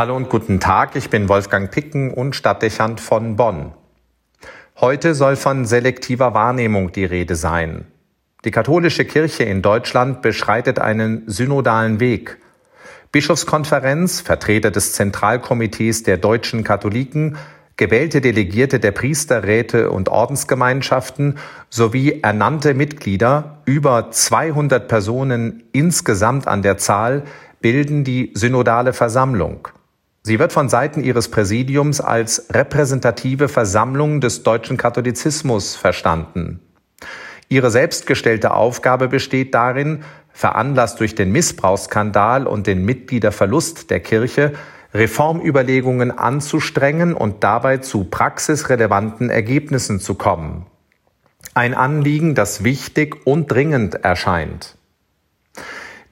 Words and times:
Hallo 0.00 0.16
und 0.16 0.30
guten 0.30 0.60
Tag, 0.60 0.96
ich 0.96 1.10
bin 1.10 1.28
Wolfgang 1.28 1.70
Picken 1.70 2.10
und 2.10 2.34
Stadtdechant 2.34 3.02
von 3.02 3.36
Bonn. 3.36 3.74
Heute 4.80 5.14
soll 5.14 5.36
von 5.36 5.66
selektiver 5.66 6.32
Wahrnehmung 6.32 6.90
die 6.90 7.04
Rede 7.04 7.36
sein. 7.36 7.84
Die 8.46 8.50
katholische 8.50 9.04
Kirche 9.04 9.44
in 9.44 9.60
Deutschland 9.60 10.22
beschreitet 10.22 10.78
einen 10.78 11.24
synodalen 11.26 12.00
Weg. 12.00 12.38
Bischofskonferenz, 13.12 14.22
Vertreter 14.22 14.70
des 14.70 14.94
Zentralkomitees 14.94 16.02
der 16.02 16.16
deutschen 16.16 16.64
Katholiken, 16.64 17.36
gewählte 17.76 18.22
Delegierte 18.22 18.80
der 18.80 18.92
Priesterräte 18.92 19.90
und 19.90 20.08
Ordensgemeinschaften 20.08 21.36
sowie 21.68 22.22
ernannte 22.22 22.72
Mitglieder, 22.72 23.58
über 23.66 24.10
200 24.10 24.88
Personen 24.88 25.64
insgesamt 25.72 26.48
an 26.48 26.62
der 26.62 26.78
Zahl, 26.78 27.24
bilden 27.60 28.02
die 28.02 28.30
synodale 28.32 28.94
Versammlung. 28.94 29.68
Sie 30.30 30.38
wird 30.38 30.52
von 30.52 30.68
Seiten 30.68 31.02
ihres 31.02 31.26
Präsidiums 31.26 32.00
als 32.00 32.46
repräsentative 32.50 33.48
Versammlung 33.48 34.20
des 34.20 34.44
deutschen 34.44 34.76
Katholizismus 34.76 35.74
verstanden. 35.74 36.60
Ihre 37.48 37.72
selbstgestellte 37.72 38.54
Aufgabe 38.54 39.08
besteht 39.08 39.56
darin, 39.56 40.04
veranlasst 40.32 41.00
durch 41.00 41.16
den 41.16 41.32
Missbrauchsskandal 41.32 42.46
und 42.46 42.68
den 42.68 42.84
Mitgliederverlust 42.84 43.90
der 43.90 43.98
Kirche, 43.98 44.52
Reformüberlegungen 44.94 46.16
anzustrengen 46.16 47.14
und 47.14 47.42
dabei 47.42 47.78
zu 47.78 48.04
praxisrelevanten 48.04 49.30
Ergebnissen 49.30 49.98
zu 49.98 50.14
kommen. 50.14 50.64
Ein 51.54 51.74
Anliegen, 51.74 52.36
das 52.36 52.62
wichtig 52.62 53.26
und 53.26 53.50
dringend 53.50 53.96
erscheint. 53.96 54.76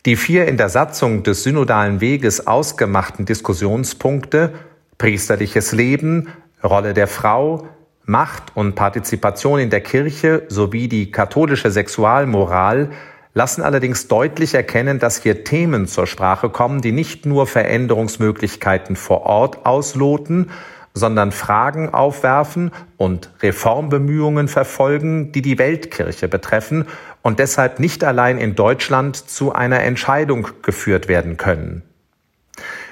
Die 0.07 0.16
vier 0.16 0.47
in 0.47 0.57
der 0.57 0.69
Satzung 0.69 1.25
des 1.25 1.43
synodalen 1.43 2.01
Weges 2.01 2.47
ausgemachten 2.47 3.27
Diskussionspunkte 3.27 4.52
priesterliches 4.97 5.73
Leben, 5.73 6.29
Rolle 6.62 6.95
der 6.95 7.06
Frau, 7.06 7.69
Macht 8.05 8.56
und 8.56 8.75
Partizipation 8.75 9.61
in 9.61 9.70
der 9.70 9.81
Kirche 9.81 10.45
sowie 10.48 10.89
die 10.89 11.11
katholische 11.11 11.70
Sexualmoral 11.70 12.91
lassen 13.34 13.62
allerdings 13.62 14.09
deutlich 14.09 14.55
erkennen, 14.55 14.98
dass 14.98 15.22
hier 15.22 15.45
Themen 15.45 15.87
zur 15.87 16.06
Sprache 16.06 16.48
kommen, 16.48 16.81
die 16.81 16.92
nicht 16.92 17.27
nur 17.27 17.47
Veränderungsmöglichkeiten 17.47 18.97
vor 18.97 19.22
Ort 19.22 19.65
ausloten, 19.67 20.50
sondern 20.98 21.32
Fragen 21.32 21.94
aufwerfen 21.94 22.72
und 22.98 23.30
Reformbemühungen 23.42 24.48
verfolgen, 24.48 25.32
die 25.32 25.41
die 25.41 25.58
Weltkirche 25.58 26.28
betreffen 26.28 26.84
und 27.22 27.38
deshalb 27.38 27.80
nicht 27.80 28.04
allein 28.04 28.36
in 28.36 28.54
Deutschland 28.54 29.16
zu 29.16 29.52
einer 29.54 29.80
Entscheidung 29.80 30.48
geführt 30.62 31.08
werden 31.08 31.38
können. 31.38 31.82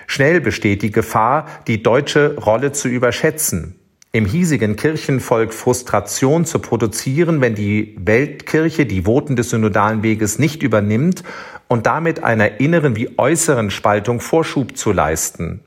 Schnell 0.06 0.40
besteht 0.40 0.82
die 0.82 0.92
Gefahr, 0.92 1.46
die 1.66 1.82
deutsche 1.82 2.36
Rolle 2.36 2.72
zu 2.72 2.88
überschätzen, 2.88 3.78
im 4.12 4.24
hiesigen 4.24 4.76
Kirchenvolk 4.76 5.52
Frustration 5.52 6.46
zu 6.46 6.58
produzieren, 6.60 7.40
wenn 7.40 7.54
die 7.54 7.96
Weltkirche 7.98 8.86
die 8.86 9.04
Voten 9.04 9.36
des 9.36 9.50
synodalen 9.50 10.02
Weges 10.02 10.38
nicht 10.38 10.62
übernimmt 10.62 11.22
und 11.68 11.86
damit 11.86 12.22
einer 12.22 12.60
inneren 12.60 12.96
wie 12.96 13.18
äußeren 13.18 13.70
Spaltung 13.70 14.20
Vorschub 14.20 14.76
zu 14.76 14.92
leisten. 14.92 15.60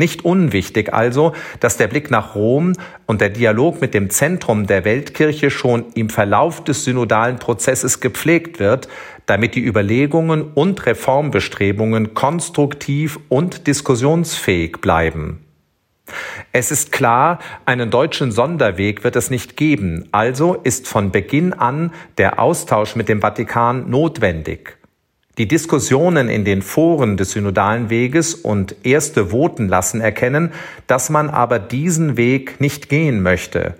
Nicht 0.00 0.24
unwichtig 0.24 0.94
also, 0.94 1.34
dass 1.60 1.76
der 1.76 1.86
Blick 1.86 2.10
nach 2.10 2.34
Rom 2.34 2.72
und 3.04 3.20
der 3.20 3.28
Dialog 3.28 3.82
mit 3.82 3.92
dem 3.92 4.08
Zentrum 4.08 4.66
der 4.66 4.86
Weltkirche 4.86 5.50
schon 5.50 5.92
im 5.92 6.08
Verlauf 6.08 6.64
des 6.64 6.84
synodalen 6.84 7.38
Prozesses 7.38 8.00
gepflegt 8.00 8.58
wird, 8.60 8.88
damit 9.26 9.54
die 9.54 9.62
Überlegungen 9.62 10.40
und 10.54 10.86
Reformbestrebungen 10.86 12.14
konstruktiv 12.14 13.20
und 13.28 13.66
diskussionsfähig 13.66 14.80
bleiben. 14.80 15.44
Es 16.50 16.70
ist 16.70 16.92
klar, 16.92 17.38
einen 17.66 17.90
deutschen 17.90 18.32
Sonderweg 18.32 19.04
wird 19.04 19.16
es 19.16 19.28
nicht 19.28 19.58
geben, 19.58 20.08
also 20.12 20.54
ist 20.54 20.88
von 20.88 21.12
Beginn 21.12 21.52
an 21.52 21.92
der 22.16 22.38
Austausch 22.38 22.96
mit 22.96 23.10
dem 23.10 23.20
Vatikan 23.20 23.90
notwendig. 23.90 24.79
Die 25.38 25.48
Diskussionen 25.48 26.28
in 26.28 26.44
den 26.44 26.60
Foren 26.60 27.16
des 27.16 27.32
synodalen 27.32 27.88
Weges 27.88 28.34
und 28.34 28.74
erste 28.82 29.30
Voten 29.30 29.68
lassen 29.68 30.00
erkennen, 30.00 30.52
dass 30.86 31.08
man 31.08 31.30
aber 31.30 31.58
diesen 31.58 32.16
Weg 32.16 32.60
nicht 32.60 32.88
gehen 32.88 33.22
möchte. 33.22 33.74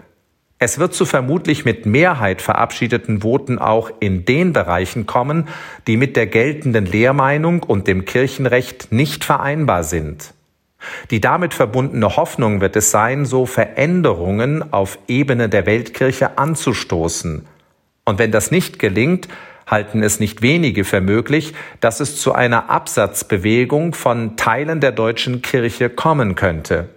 Es 0.62 0.78
wird 0.78 0.92
zu 0.92 1.06
vermutlich 1.06 1.64
mit 1.64 1.86
Mehrheit 1.86 2.42
verabschiedeten 2.42 3.22
Voten 3.22 3.58
auch 3.58 3.90
in 3.98 4.26
den 4.26 4.52
Bereichen 4.52 5.06
kommen, 5.06 5.48
die 5.86 5.96
mit 5.96 6.16
der 6.16 6.26
geltenden 6.26 6.84
Lehrmeinung 6.84 7.62
und 7.62 7.88
dem 7.88 8.04
Kirchenrecht 8.04 8.92
nicht 8.92 9.24
vereinbar 9.24 9.84
sind. 9.84 10.34
Die 11.10 11.20
damit 11.20 11.54
verbundene 11.54 12.16
Hoffnung 12.16 12.60
wird 12.60 12.76
es 12.76 12.90
sein, 12.90 13.24
so 13.24 13.46
Veränderungen 13.46 14.72
auf 14.72 14.98
Ebene 15.08 15.48
der 15.48 15.66
Weltkirche 15.66 16.38
anzustoßen. 16.38 17.46
Und 18.04 18.18
wenn 18.18 18.30
das 18.30 18.50
nicht 18.50 18.78
gelingt, 18.78 19.28
halten 19.70 20.02
es 20.02 20.20
nicht 20.20 20.42
wenige 20.42 20.84
für 20.84 21.00
möglich, 21.00 21.54
dass 21.80 22.00
es 22.00 22.20
zu 22.20 22.32
einer 22.32 22.68
Absatzbewegung 22.70 23.94
von 23.94 24.36
Teilen 24.36 24.80
der 24.80 24.92
deutschen 24.92 25.42
Kirche 25.42 25.88
kommen 25.88 26.34
könnte. 26.34 26.88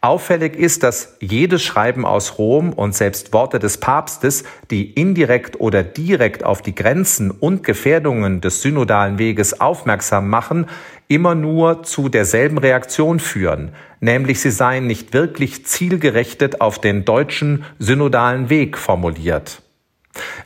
Auffällig 0.00 0.54
ist, 0.54 0.84
dass 0.84 1.16
jedes 1.18 1.62
Schreiben 1.64 2.06
aus 2.06 2.38
Rom 2.38 2.72
und 2.72 2.94
selbst 2.94 3.32
Worte 3.32 3.58
des 3.58 3.78
Papstes, 3.78 4.44
die 4.70 4.92
indirekt 4.92 5.58
oder 5.58 5.82
direkt 5.82 6.44
auf 6.44 6.62
die 6.62 6.74
Grenzen 6.74 7.32
und 7.32 7.64
Gefährdungen 7.64 8.40
des 8.40 8.62
synodalen 8.62 9.18
Weges 9.18 9.60
aufmerksam 9.60 10.28
machen, 10.28 10.66
immer 11.08 11.34
nur 11.34 11.82
zu 11.82 12.08
derselben 12.08 12.58
Reaktion 12.58 13.18
führen, 13.18 13.72
nämlich 13.98 14.40
sie 14.40 14.52
seien 14.52 14.86
nicht 14.86 15.14
wirklich 15.14 15.66
zielgerechtet 15.66 16.60
auf 16.60 16.80
den 16.80 17.04
deutschen 17.04 17.64
synodalen 17.80 18.50
Weg 18.50 18.78
formuliert. 18.78 19.62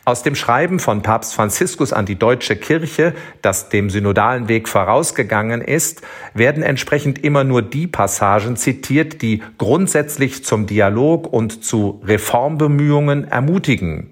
Aus 0.04 0.22
dem 0.22 0.34
Schreiben 0.34 0.78
von 0.78 1.02
Papst 1.02 1.34
Franziskus 1.34 1.92
an 1.92 2.06
die 2.06 2.18
deutsche 2.18 2.56
Kirche, 2.56 3.14
das 3.40 3.68
dem 3.68 3.90
synodalen 3.90 4.48
Weg 4.48 4.68
vorausgegangen 4.68 5.60
ist, 5.60 6.02
werden 6.34 6.62
entsprechend 6.62 7.22
immer 7.22 7.44
nur 7.44 7.62
die 7.62 7.86
Passagen 7.86 8.56
zitiert, 8.56 9.22
die 9.22 9.42
grundsätzlich 9.58 10.44
zum 10.44 10.66
Dialog 10.66 11.32
und 11.32 11.64
zu 11.64 12.00
Reformbemühungen 12.04 13.28
ermutigen. 13.28 14.10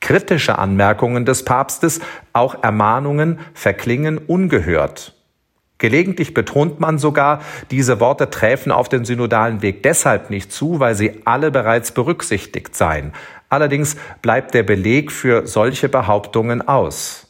Kritische 0.00 0.58
Anmerkungen 0.58 1.24
des 1.24 1.44
Papstes, 1.44 2.00
auch 2.32 2.62
Ermahnungen, 2.62 3.38
verklingen 3.54 4.18
ungehört. 4.18 5.16
Gelegentlich 5.78 6.32
betont 6.32 6.80
man 6.80 6.98
sogar, 6.98 7.42
diese 7.70 8.00
Worte 8.00 8.30
träfen 8.30 8.72
auf 8.72 8.88
den 8.88 9.04
synodalen 9.04 9.60
Weg 9.60 9.82
deshalb 9.82 10.30
nicht 10.30 10.50
zu, 10.50 10.80
weil 10.80 10.94
sie 10.94 11.20
alle 11.26 11.50
bereits 11.50 11.92
berücksichtigt 11.92 12.74
seien. 12.74 13.12
Allerdings 13.48 13.96
bleibt 14.22 14.54
der 14.54 14.62
Beleg 14.62 15.12
für 15.12 15.46
solche 15.46 15.88
Behauptungen 15.88 16.66
aus. 16.66 17.26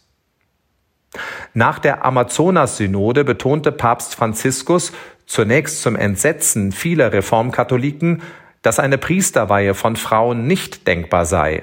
Nach 1.54 1.78
der 1.78 2.04
Amazonas-Synode 2.04 3.24
betonte 3.24 3.72
Papst 3.72 4.14
Franziskus 4.14 4.92
zunächst 5.26 5.82
zum 5.82 5.96
Entsetzen 5.96 6.72
vieler 6.72 7.12
Reformkatholiken, 7.12 8.22
dass 8.62 8.78
eine 8.78 8.98
Priesterweihe 8.98 9.74
von 9.74 9.96
Frauen 9.96 10.46
nicht 10.46 10.86
denkbar 10.86 11.24
sei. 11.24 11.62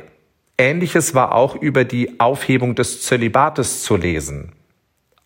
Ähnliches 0.57 1.15
war 1.15 1.33
auch 1.33 1.55
über 1.55 1.83
die 1.83 2.19
Aufhebung 2.19 2.75
des 2.75 3.01
Zölibates 3.01 3.83
zu 3.83 3.97
lesen. 3.97 4.51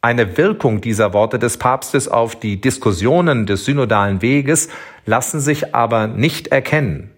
Eine 0.02 0.38
Wirkung 0.38 0.80
dieser 0.80 1.14
Worte 1.14 1.38
des 1.38 1.58
Papstes 1.58 2.08
auf 2.08 2.40
die 2.40 2.62
Diskussionen 2.62 3.46
des 3.46 3.66
synodalen 3.66 4.22
Weges 4.22 4.70
lassen 5.06 5.40
sich 5.40 5.76
aber 5.76 6.08
nicht 6.08 6.48
erkennen. 6.48 7.12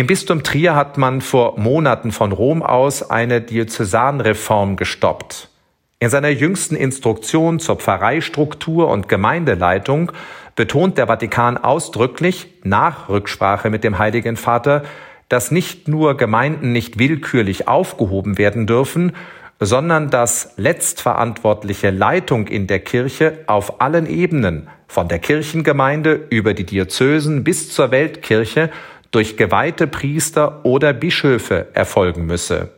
Im 0.00 0.06
Bistum 0.06 0.42
Trier 0.42 0.74
hat 0.74 0.96
man 0.96 1.20
vor 1.20 1.60
Monaten 1.60 2.10
von 2.10 2.32
Rom 2.32 2.62
aus 2.62 3.10
eine 3.10 3.42
Diözesanreform 3.42 4.76
gestoppt. 4.76 5.50
In 5.98 6.08
seiner 6.08 6.30
jüngsten 6.30 6.74
Instruktion 6.74 7.60
zur 7.60 7.76
Pfarreistruktur 7.76 8.88
und 8.88 9.10
Gemeindeleitung 9.10 10.10
betont 10.56 10.96
der 10.96 11.08
Vatikan 11.08 11.58
ausdrücklich 11.58 12.46
nach 12.62 13.10
Rücksprache 13.10 13.68
mit 13.68 13.84
dem 13.84 13.98
Heiligen 13.98 14.36
Vater, 14.38 14.84
dass 15.28 15.50
nicht 15.50 15.86
nur 15.86 16.16
Gemeinden 16.16 16.72
nicht 16.72 16.98
willkürlich 16.98 17.68
aufgehoben 17.68 18.38
werden 18.38 18.66
dürfen, 18.66 19.12
sondern 19.60 20.08
dass 20.08 20.54
letztverantwortliche 20.56 21.90
Leitung 21.90 22.46
in 22.46 22.66
der 22.66 22.78
Kirche 22.78 23.40
auf 23.46 23.82
allen 23.82 24.06
Ebenen, 24.06 24.70
von 24.88 25.08
der 25.08 25.18
Kirchengemeinde 25.18 26.26
über 26.30 26.54
die 26.54 26.64
Diözesen 26.64 27.44
bis 27.44 27.70
zur 27.70 27.90
Weltkirche, 27.90 28.70
durch 29.10 29.36
geweihte 29.36 29.86
Priester 29.86 30.64
oder 30.64 30.92
Bischöfe 30.92 31.68
erfolgen 31.74 32.26
müsse. 32.26 32.70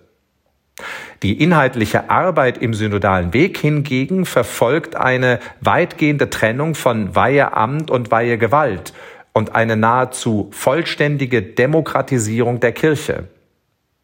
Die 1.22 1.40
inhaltliche 1.40 2.10
Arbeit 2.10 2.58
im 2.58 2.74
synodalen 2.74 3.32
Weg 3.32 3.58
hingegen 3.58 4.24
verfolgt 4.24 4.96
eine 4.96 5.38
weitgehende 5.60 6.30
Trennung 6.30 6.74
von 6.74 7.14
Weiheamt 7.14 7.90
und 7.90 8.10
Weihegewalt 8.10 8.92
und 9.32 9.54
eine 9.54 9.76
nahezu 9.76 10.50
vollständige 10.52 11.42
Demokratisierung 11.42 12.60
der 12.60 12.72
Kirche. 12.72 13.28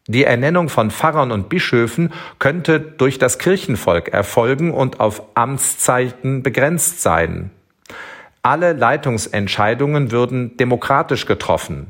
Die 0.07 0.23
Ernennung 0.23 0.69
von 0.69 0.89
Pfarrern 0.89 1.31
und 1.31 1.49
Bischöfen 1.49 2.11
könnte 2.39 2.79
durch 2.79 3.19
das 3.19 3.37
Kirchenvolk 3.37 4.07
erfolgen 4.07 4.71
und 4.73 4.99
auf 4.99 5.21
Amtszeiten 5.35 6.41
begrenzt 6.41 7.01
sein. 7.01 7.51
Alle 8.41 8.73
Leitungsentscheidungen 8.73 10.11
würden 10.11 10.57
demokratisch 10.57 11.25
getroffen. 11.25 11.87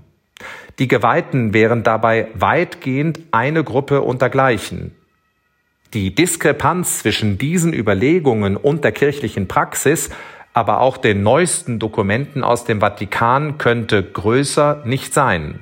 Die 0.79 0.87
Geweihten 0.87 1.53
wären 1.53 1.83
dabei 1.83 2.29
weitgehend 2.33 3.19
eine 3.31 3.63
Gruppe 3.63 4.01
untergleichen. 4.01 4.95
Die 5.93 6.15
Diskrepanz 6.15 6.99
zwischen 6.99 7.37
diesen 7.37 7.73
Überlegungen 7.73 8.55
und 8.55 8.83
der 8.83 8.93
kirchlichen 8.93 9.47
Praxis, 9.47 10.09
aber 10.53 10.79
auch 10.79 10.97
den 10.97 11.21
neuesten 11.21 11.79
Dokumenten 11.79 12.43
aus 12.43 12.63
dem 12.63 12.79
Vatikan 12.79 13.57
könnte 13.57 14.03
größer 14.03 14.83
nicht 14.85 15.13
sein. 15.13 15.59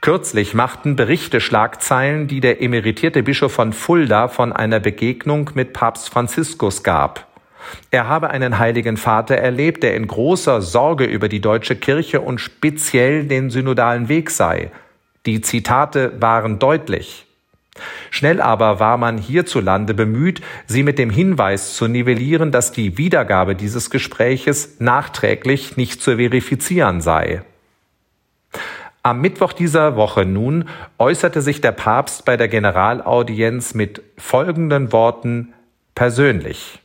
Kürzlich 0.00 0.54
machten 0.54 0.96
Berichte 0.96 1.40
Schlagzeilen, 1.40 2.26
die 2.26 2.40
der 2.40 2.62
emeritierte 2.62 3.22
Bischof 3.22 3.52
von 3.52 3.74
Fulda 3.74 4.28
von 4.28 4.54
einer 4.54 4.80
Begegnung 4.80 5.50
mit 5.54 5.74
Papst 5.74 6.08
Franziskus 6.08 6.82
gab. 6.82 7.29
Er 7.90 8.08
habe 8.08 8.30
einen 8.30 8.58
heiligen 8.58 8.96
Vater 8.96 9.36
erlebt, 9.36 9.82
der 9.82 9.94
in 9.94 10.06
großer 10.06 10.62
Sorge 10.62 11.04
über 11.04 11.28
die 11.28 11.40
deutsche 11.40 11.76
Kirche 11.76 12.20
und 12.20 12.40
speziell 12.40 13.24
den 13.24 13.50
synodalen 13.50 14.08
Weg 14.08 14.30
sei. 14.30 14.70
Die 15.26 15.40
Zitate 15.40 16.12
waren 16.20 16.58
deutlich. 16.58 17.26
Schnell 18.10 18.40
aber 18.40 18.80
war 18.80 18.96
man 18.96 19.18
hierzulande 19.18 19.94
bemüht, 19.94 20.40
sie 20.66 20.82
mit 20.82 20.98
dem 20.98 21.10
Hinweis 21.10 21.74
zu 21.74 21.86
nivellieren, 21.86 22.52
dass 22.52 22.72
die 22.72 22.98
Wiedergabe 22.98 23.54
dieses 23.54 23.90
Gespräches 23.90 24.80
nachträglich 24.80 25.76
nicht 25.76 26.02
zu 26.02 26.16
verifizieren 26.16 27.00
sei. 27.00 27.42
Am 29.02 29.20
Mittwoch 29.22 29.54
dieser 29.54 29.96
Woche 29.96 30.26
nun 30.26 30.68
äußerte 30.98 31.40
sich 31.40 31.62
der 31.62 31.72
Papst 31.72 32.26
bei 32.26 32.36
der 32.36 32.48
Generalaudienz 32.48 33.72
mit 33.72 34.02
folgenden 34.18 34.92
Worten 34.92 35.54
persönlich. 35.94 36.80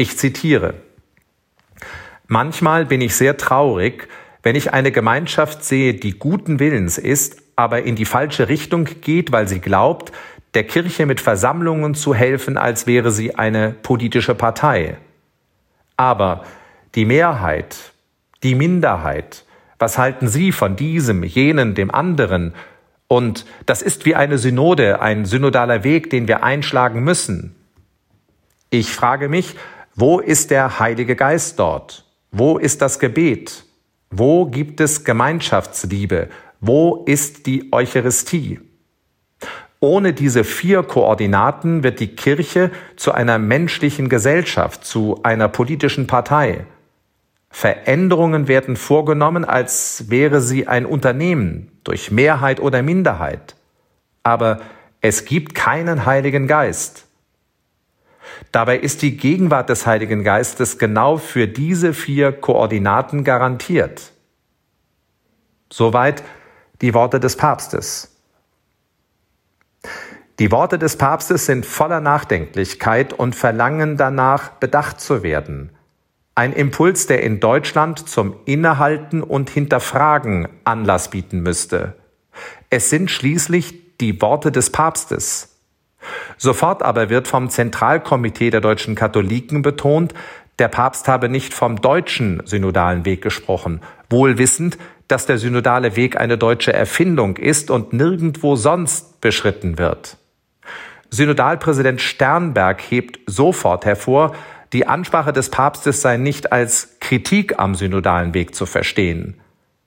Ich 0.00 0.16
zitiere 0.16 0.74
Manchmal 2.28 2.86
bin 2.86 3.00
ich 3.00 3.16
sehr 3.16 3.36
traurig, 3.36 4.06
wenn 4.44 4.54
ich 4.54 4.72
eine 4.72 4.92
Gemeinschaft 4.92 5.64
sehe, 5.64 5.94
die 5.94 6.18
guten 6.18 6.60
Willens 6.60 6.98
ist, 6.98 7.42
aber 7.56 7.82
in 7.82 7.96
die 7.96 8.04
falsche 8.04 8.48
Richtung 8.48 8.84
geht, 9.00 9.32
weil 9.32 9.48
sie 9.48 9.58
glaubt, 9.58 10.12
der 10.54 10.64
Kirche 10.64 11.04
mit 11.04 11.20
Versammlungen 11.20 11.94
zu 11.94 12.14
helfen, 12.14 12.56
als 12.56 12.86
wäre 12.86 13.10
sie 13.10 13.34
eine 13.34 13.72
politische 13.72 14.34
Partei. 14.34 14.98
Aber 15.96 16.44
die 16.94 17.04
Mehrheit, 17.04 17.76
die 18.44 18.54
Minderheit, 18.54 19.44
was 19.80 19.98
halten 19.98 20.28
Sie 20.28 20.52
von 20.52 20.76
diesem, 20.76 21.24
jenen, 21.24 21.74
dem 21.74 21.90
anderen? 21.90 22.54
Und 23.08 23.46
das 23.66 23.82
ist 23.82 24.04
wie 24.04 24.14
eine 24.14 24.38
Synode, 24.38 25.00
ein 25.00 25.24
synodaler 25.24 25.82
Weg, 25.82 26.10
den 26.10 26.28
wir 26.28 26.44
einschlagen 26.44 27.02
müssen. 27.02 27.56
Ich 28.70 28.92
frage 28.92 29.28
mich, 29.28 29.56
wo 30.00 30.20
ist 30.20 30.52
der 30.52 30.78
Heilige 30.78 31.16
Geist 31.16 31.58
dort? 31.58 32.04
Wo 32.30 32.56
ist 32.56 32.82
das 32.82 33.00
Gebet? 33.00 33.64
Wo 34.10 34.46
gibt 34.46 34.80
es 34.80 35.02
Gemeinschaftsliebe? 35.02 36.28
Wo 36.60 37.02
ist 37.04 37.46
die 37.46 37.72
Eucharistie? 37.72 38.60
Ohne 39.80 40.12
diese 40.12 40.44
vier 40.44 40.84
Koordinaten 40.84 41.82
wird 41.82 41.98
die 41.98 42.14
Kirche 42.14 42.70
zu 42.94 43.10
einer 43.10 43.40
menschlichen 43.40 44.08
Gesellschaft, 44.08 44.84
zu 44.84 45.18
einer 45.24 45.48
politischen 45.48 46.06
Partei. 46.06 46.64
Veränderungen 47.50 48.46
werden 48.46 48.76
vorgenommen, 48.76 49.44
als 49.44 50.10
wäre 50.10 50.40
sie 50.40 50.68
ein 50.68 50.86
Unternehmen 50.86 51.72
durch 51.82 52.12
Mehrheit 52.12 52.60
oder 52.60 52.84
Minderheit. 52.84 53.56
Aber 54.22 54.60
es 55.00 55.24
gibt 55.24 55.56
keinen 55.56 56.06
Heiligen 56.06 56.46
Geist. 56.46 57.07
Dabei 58.52 58.78
ist 58.78 59.02
die 59.02 59.16
Gegenwart 59.16 59.68
des 59.68 59.86
Heiligen 59.86 60.24
Geistes 60.24 60.78
genau 60.78 61.16
für 61.16 61.46
diese 61.46 61.92
vier 61.94 62.32
Koordinaten 62.32 63.24
garantiert. 63.24 64.12
Soweit 65.70 66.22
die 66.80 66.94
Worte 66.94 67.20
des 67.20 67.36
Papstes. 67.36 68.16
Die 70.38 70.52
Worte 70.52 70.78
des 70.78 70.96
Papstes 70.96 71.46
sind 71.46 71.66
voller 71.66 72.00
Nachdenklichkeit 72.00 73.12
und 73.12 73.34
verlangen 73.34 73.96
danach, 73.96 74.50
bedacht 74.50 75.00
zu 75.00 75.22
werden– 75.22 75.70
ein 76.38 76.52
Impuls, 76.52 77.08
der 77.08 77.24
in 77.24 77.40
Deutschland 77.40 78.08
zum 78.08 78.36
Innehalten 78.44 79.24
und 79.24 79.50
Hinterfragen 79.50 80.46
Anlass 80.62 81.10
bieten 81.10 81.40
müsste. 81.40 81.96
Es 82.70 82.90
sind 82.90 83.10
schließlich 83.10 83.96
die 83.98 84.22
Worte 84.22 84.52
des 84.52 84.70
Papstes. 84.70 85.47
Sofort 86.38 86.82
aber 86.82 87.10
wird 87.10 87.28
vom 87.28 87.50
Zentralkomitee 87.50 88.50
der 88.50 88.60
deutschen 88.60 88.94
Katholiken 88.94 89.62
betont, 89.62 90.14
der 90.58 90.68
Papst 90.68 91.06
habe 91.06 91.28
nicht 91.28 91.54
vom 91.54 91.80
deutschen 91.80 92.42
synodalen 92.44 93.04
Weg 93.04 93.22
gesprochen, 93.22 93.80
wohl 94.08 94.38
wissend, 94.38 94.78
dass 95.06 95.26
der 95.26 95.38
synodale 95.38 95.96
Weg 95.96 96.18
eine 96.20 96.38
deutsche 96.38 96.72
Erfindung 96.72 97.36
ist 97.36 97.70
und 97.70 97.92
nirgendwo 97.92 98.56
sonst 98.56 99.20
beschritten 99.20 99.78
wird. 99.78 100.16
Synodalpräsident 101.10 102.00
Sternberg 102.00 102.82
hebt 102.82 103.18
sofort 103.26 103.86
hervor, 103.86 104.34
die 104.72 104.86
Ansprache 104.86 105.32
des 105.32 105.50
Papstes 105.50 106.02
sei 106.02 106.18
nicht 106.18 106.52
als 106.52 106.96
Kritik 107.00 107.58
am 107.58 107.74
synodalen 107.74 108.34
Weg 108.34 108.54
zu 108.54 108.66
verstehen. 108.66 109.40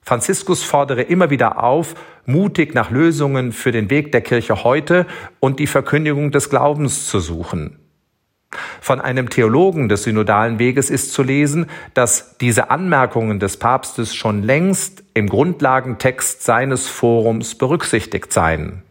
Franziskus 0.04 0.62
fordere 0.64 1.02
immer 1.02 1.30
wieder 1.30 1.62
auf, 1.62 1.94
mutig 2.26 2.74
nach 2.74 2.90
Lösungen 2.90 3.52
für 3.52 3.70
den 3.70 3.88
Weg 3.88 4.12
der 4.12 4.20
Kirche 4.20 4.64
heute 4.64 5.06
und 5.40 5.60
die 5.60 5.66
Verkündigung 5.66 6.32
des 6.32 6.50
Glaubens 6.50 7.06
zu 7.06 7.20
suchen. 7.20 7.78
Von 8.80 9.00
einem 9.00 9.30
Theologen 9.30 9.88
des 9.88 10.02
synodalen 10.02 10.58
Weges 10.58 10.90
ist 10.90 11.12
zu 11.12 11.22
lesen, 11.22 11.66
dass 11.94 12.36
diese 12.38 12.70
Anmerkungen 12.70 13.38
des 13.38 13.56
Papstes 13.56 14.14
schon 14.14 14.42
längst 14.42 15.04
im 15.14 15.28
Grundlagentext 15.28 16.42
seines 16.42 16.88
Forums 16.88 17.54
berücksichtigt 17.54 18.32
seien. 18.32 18.82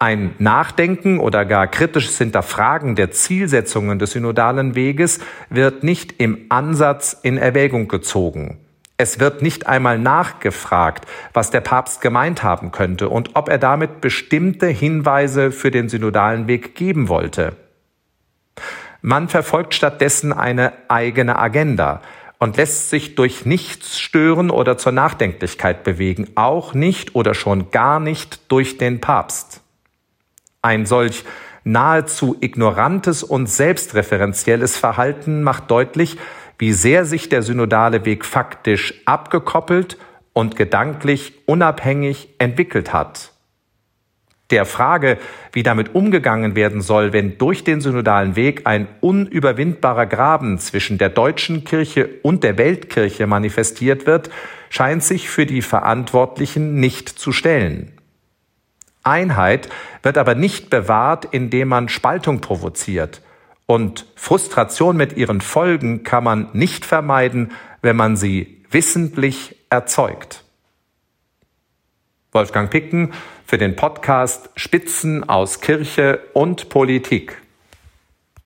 Ein 0.00 0.34
Nachdenken 0.38 1.20
oder 1.20 1.44
gar 1.44 1.68
kritisches 1.68 2.18
Hinterfragen 2.18 2.96
der 2.96 3.12
Zielsetzungen 3.12 3.98
des 3.98 4.12
synodalen 4.12 4.74
Weges 4.74 5.20
wird 5.50 5.84
nicht 5.84 6.20
im 6.20 6.46
Ansatz 6.48 7.16
in 7.22 7.38
Erwägung 7.38 7.86
gezogen. 7.86 8.63
Es 8.96 9.18
wird 9.18 9.42
nicht 9.42 9.66
einmal 9.66 9.98
nachgefragt, 9.98 11.06
was 11.32 11.50
der 11.50 11.60
Papst 11.60 12.00
gemeint 12.00 12.44
haben 12.44 12.70
könnte 12.70 13.08
und 13.08 13.30
ob 13.34 13.48
er 13.48 13.58
damit 13.58 14.00
bestimmte 14.00 14.68
Hinweise 14.68 15.50
für 15.50 15.72
den 15.72 15.88
synodalen 15.88 16.46
Weg 16.46 16.76
geben 16.76 17.08
wollte. 17.08 17.56
Man 19.02 19.28
verfolgt 19.28 19.74
stattdessen 19.74 20.32
eine 20.32 20.72
eigene 20.88 21.38
Agenda 21.38 22.02
und 22.38 22.56
lässt 22.56 22.90
sich 22.90 23.16
durch 23.16 23.44
nichts 23.44 23.98
stören 23.98 24.50
oder 24.50 24.78
zur 24.78 24.92
Nachdenklichkeit 24.92 25.82
bewegen, 25.82 26.28
auch 26.36 26.72
nicht 26.72 27.14
oder 27.16 27.34
schon 27.34 27.70
gar 27.70 27.98
nicht 27.98 28.50
durch 28.50 28.78
den 28.78 29.00
Papst. 29.00 29.60
Ein 30.62 30.86
solch 30.86 31.24
nahezu 31.64 32.36
ignorantes 32.40 33.22
und 33.22 33.48
selbstreferenzielles 33.48 34.76
Verhalten 34.76 35.42
macht 35.42 35.70
deutlich, 35.70 36.16
wie 36.58 36.72
sehr 36.72 37.04
sich 37.04 37.28
der 37.28 37.42
synodale 37.42 38.04
Weg 38.04 38.24
faktisch 38.24 38.94
abgekoppelt 39.04 39.98
und 40.32 40.56
gedanklich 40.56 41.32
unabhängig 41.46 42.28
entwickelt 42.38 42.92
hat. 42.92 43.32
Der 44.50 44.66
Frage, 44.66 45.18
wie 45.52 45.62
damit 45.62 45.94
umgegangen 45.94 46.54
werden 46.54 46.82
soll, 46.82 47.12
wenn 47.14 47.38
durch 47.38 47.64
den 47.64 47.80
synodalen 47.80 48.36
Weg 48.36 48.66
ein 48.66 48.88
unüberwindbarer 49.00 50.06
Graben 50.06 50.58
zwischen 50.58 50.98
der 50.98 51.08
deutschen 51.08 51.64
Kirche 51.64 52.08
und 52.22 52.44
der 52.44 52.58
Weltkirche 52.58 53.26
manifestiert 53.26 54.06
wird, 54.06 54.30
scheint 54.68 55.02
sich 55.02 55.30
für 55.30 55.46
die 55.46 55.62
Verantwortlichen 55.62 56.78
nicht 56.78 57.08
zu 57.08 57.32
stellen. 57.32 57.92
Einheit 59.02 59.68
wird 60.02 60.18
aber 60.18 60.34
nicht 60.34 60.68
bewahrt, 60.68 61.26
indem 61.30 61.68
man 61.68 61.88
Spaltung 61.88 62.40
provoziert. 62.40 63.22
Und 63.66 64.06
Frustration 64.14 64.96
mit 64.96 65.16
ihren 65.16 65.40
Folgen 65.40 66.02
kann 66.02 66.24
man 66.24 66.48
nicht 66.52 66.84
vermeiden, 66.84 67.52
wenn 67.82 67.96
man 67.96 68.16
sie 68.16 68.64
wissentlich 68.70 69.56
erzeugt. 69.70 70.44
Wolfgang 72.32 72.70
Picken 72.70 73.12
für 73.46 73.58
den 73.58 73.76
Podcast 73.76 74.50
Spitzen 74.56 75.28
aus 75.28 75.60
Kirche 75.60 76.20
und 76.32 76.68
Politik. 76.68 77.43